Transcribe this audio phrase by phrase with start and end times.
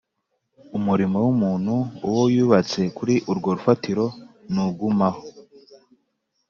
[0.77, 1.75] Umurimo w'umuntu,
[2.07, 4.05] uwo yubatse kuri urwo rufatiro,
[4.53, 5.21] n'ugumaho,